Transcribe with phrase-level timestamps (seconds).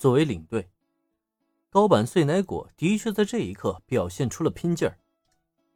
[0.00, 0.70] 作为领队，
[1.68, 4.98] 高坂碎奶果的确在这一刻表现出了拼劲儿，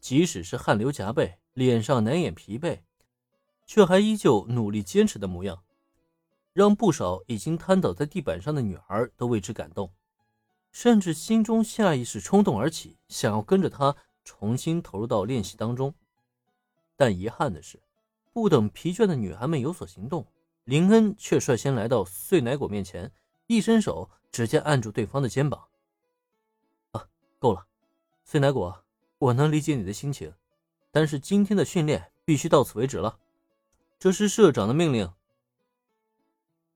[0.00, 2.80] 即使是汗流浃背，脸上难掩疲惫，
[3.66, 5.62] 却还依旧努力坚持的模样，
[6.54, 9.92] 让不少已经瘫倒在地板上的女孩都为之感动，
[10.72, 13.94] 甚至心中下意识冲动而起，想要跟着他
[14.24, 15.94] 重新投入到练习当中。
[16.96, 17.82] 但遗憾的是，
[18.32, 20.26] 不等疲倦的女孩们有所行动。
[20.64, 23.12] 林恩却率先来到碎奶果面前，
[23.46, 25.68] 一伸手，直接按住对方的肩膀。
[26.92, 27.66] 啊，够了，
[28.24, 28.84] 碎奶果，
[29.18, 30.34] 我能理解你的心情，
[30.90, 33.18] 但是今天的训练必须到此为止了，
[33.98, 35.12] 这是社长的命令。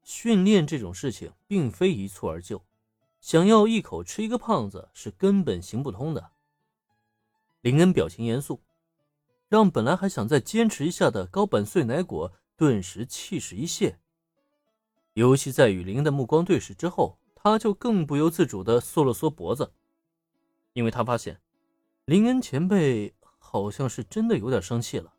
[0.02, 2.64] 训练这种事情并非一蹴而就，
[3.20, 6.30] 想要一口吃一个胖子是根本行不通的。
[7.60, 8.62] 林恩表情严肃，
[9.48, 12.32] 让本来还想再坚持一下的高板碎奶果。
[12.56, 13.98] 顿时气势一泄，
[15.20, 19.70] 尤其在与林恩的目光对视之后，他就更不由自主的缩了缩脖子，
[20.72, 21.42] 因为他发现
[22.06, 25.12] 林恩前辈好像是真的有点生气了。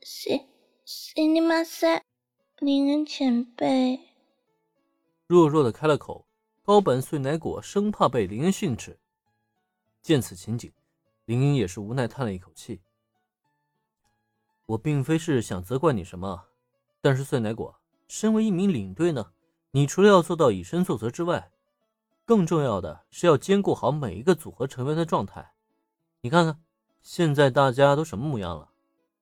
[0.00, 0.48] 谁
[0.86, 2.02] 谁你妈塞，
[2.60, 4.00] 林恩前辈
[5.26, 6.26] 弱弱的开了口，
[6.62, 8.98] 高本碎奶果生怕被林恩训斥。
[10.00, 10.72] 见此情景，
[11.26, 12.80] 林恩也是无奈叹了一口气。
[14.64, 16.46] 我并非是想责怪你什么，
[17.02, 17.77] 但是碎奶果，
[18.08, 19.32] 身为一名领队呢，
[19.70, 21.52] 你除了要做到以身作则之外，
[22.24, 25.52] 更重要的是要兼顾好每一个组合成员的状态。
[26.22, 26.60] 你看看，
[27.02, 28.70] 现在大家都什么模样了？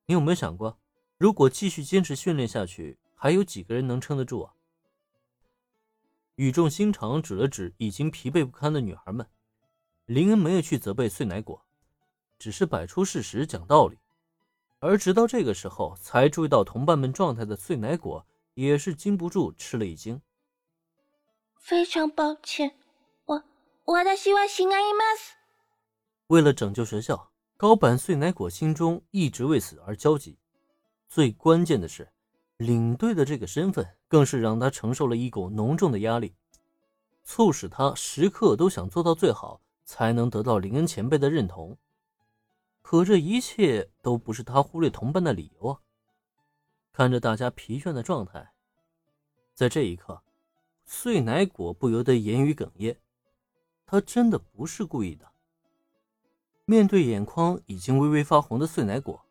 [0.06, 0.78] 你有没有想过，
[1.18, 4.54] 如果继续坚持训练下去，还有几个人能撑得住啊？
[6.36, 9.26] 语重心长指了指已经疲惫不堪的女孩们，
[10.04, 11.64] 林恩没有去责备碎奶果，
[12.38, 13.98] 只是摆出事实讲道理。
[14.78, 18.24] 而直到这个时候才注意到同伴们状态的碎奶果，
[18.56, 20.20] 也是禁不住吃了一惊。
[21.54, 22.74] 非常抱歉，
[23.26, 23.44] 我
[23.84, 25.34] 我的希望行啊伊玛斯。
[26.28, 30.38] 为了拯救学校，高坂碎奶果心中一直为此而焦急。
[31.06, 32.08] 最关键的是，
[32.56, 36.34] 领队的这个身份更是让他承受了一股浓重的压力，
[37.24, 41.76] 促使他时刻都想做到最好，才能得到林恩前辈的认同。
[42.80, 45.80] 可这一切都不是他忽略同伴的理由啊！
[46.96, 48.54] 看着大家疲倦的状态，
[49.52, 50.22] 在这一刻，
[50.86, 52.98] 碎奶果不由得言语哽咽。
[53.84, 55.30] 他真的不是故意的。
[56.64, 59.26] 面对眼眶已经微微发红的碎奶果，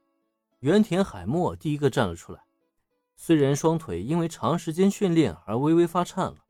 [0.59, 2.45] 原田海默第一个站了出来。
[3.15, 6.45] 虽然双腿因为长时间训练而微微发颤了，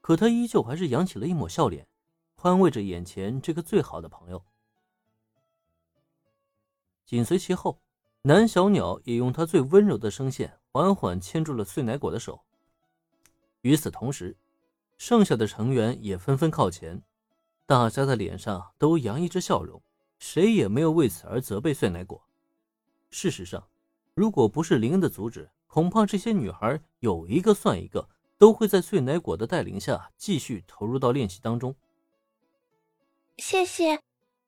[0.00, 1.88] 可他依旧还是扬起了一抹笑脸，
[2.36, 4.44] 宽慰着眼前这个最好的朋友。
[7.04, 7.80] 紧随其后，
[8.26, 12.42] 南小鸟也用它最温柔的声线缓缓牵住了碎奶果的手。
[13.60, 14.34] 与此同时，
[14.96, 17.02] 剩下的成员也纷纷靠前，
[17.66, 19.82] 大家的脸上都洋溢着笑容，
[20.18, 22.24] 谁也没有为此而责备碎奶果。
[23.10, 23.68] 事实上，
[24.14, 28.08] 如果不是林恩的阻止，恐怕这些女孩有一个算一个，
[28.38, 31.76] 都会在碎奶果的带领下继续投入到练习当中。
[33.36, 34.00] 谢谢，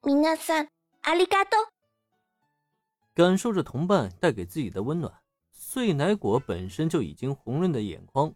[0.03, 0.66] 米娜桑，
[1.03, 1.75] 阿里嘎多。
[3.16, 5.10] 感受着同伴带给自己的温暖，
[5.50, 8.34] 碎奶果本身就已经红润的眼眶，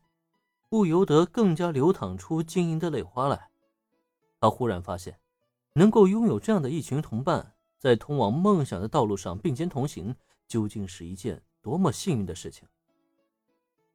[0.71, 3.51] 不由得更加流淌出晶莹的泪花来。
[4.41, 5.21] 他忽然发现，
[5.75, 10.17] 能够拥有这样的一群同伴，在通往梦想的道路上并肩同行，
[10.49, 12.67] 究竟是一件多么幸运的事情。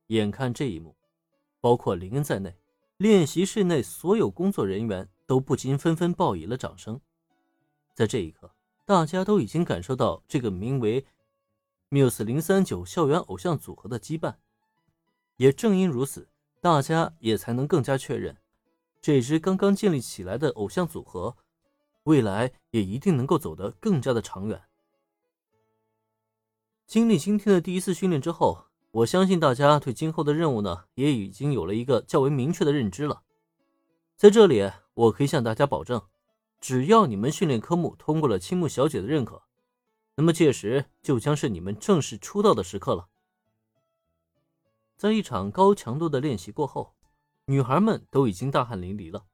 [0.09, 0.95] 眼看这一幕，
[1.59, 2.56] 包括林恩在内，
[2.97, 7.01] 练习室内所有工作人员都不禁纷纷报以了掌声。
[7.95, 8.54] 在这一刻。
[8.85, 11.06] 大家都已经感受到这个名为
[11.90, 14.35] “Muse 零三九”校园偶像组合的羁绊，
[15.38, 16.29] 也正因如此，
[16.62, 18.38] 大家也才能更加确认，
[19.01, 21.35] 这支刚刚建立起来的偶像组合，
[22.03, 24.62] 未来也一定能够走得更加的长远。
[26.85, 33.24] 经历今天的第一次训练之后，我相信大家对今后的任务呢，也已经有了一个较为明确的认知了。
[34.15, 36.00] 在这里，我可以向大家保证。
[36.60, 39.44] 只要你们训练科目通过了青木小姐的认可，
[40.16, 43.07] 那么届时就将是你们正式出道的时刻了。
[44.96, 46.96] 在一场高强度的练习过后，
[47.46, 49.25] 女孩们都已经大汗淋漓了。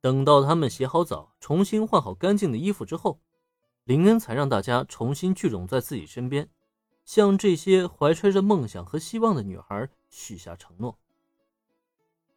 [0.00, 3.20] 等到她们洗好澡、重新换好干净的衣服之后，
[3.84, 6.48] 林恩才让大家重新聚拢在自己身边，
[7.04, 10.98] 向这些怀揣着梦想和希望的女孩许下承诺：“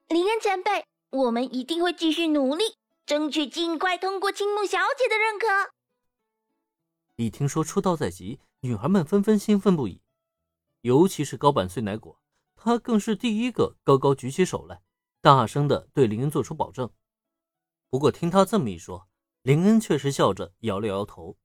[0.09, 2.63] 林恩前辈，我们一定会继续努力。”
[3.09, 5.73] 争取尽快通过青木小姐的认可。
[7.15, 9.99] 一听说出道在即，女孩们纷纷兴奋不已，
[10.81, 12.21] 尤其是高坂碎奶果，
[12.55, 14.83] 她更是第一个高高举起手来，
[15.21, 16.87] 大声的对林恩做出保证。
[17.89, 19.07] 不过听她这么一说，
[19.41, 21.35] 林恩确实笑着摇了摇头，